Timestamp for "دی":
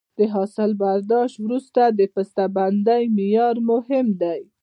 4.21-4.39